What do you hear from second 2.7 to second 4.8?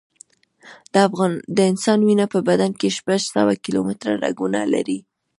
کې شپږ سوه کیلومټره رګونه